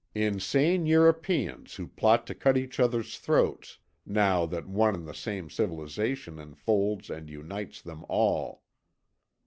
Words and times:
"Insane 0.15 0.87
Europeans 0.87 1.75
who 1.75 1.85
plot 1.87 2.25
to 2.25 2.33
cut 2.33 2.57
each 2.57 2.79
others' 2.79 3.19
throats, 3.19 3.77
now 4.03 4.47
that 4.47 4.67
one 4.67 4.95
and 4.95 5.07
the 5.07 5.13
same 5.13 5.47
civilisation 5.47 6.39
enfolds 6.39 7.11
and 7.11 7.29
unites 7.29 7.83
them 7.83 8.03
all! 8.09 8.63